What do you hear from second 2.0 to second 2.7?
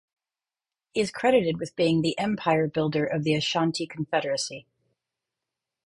the "empire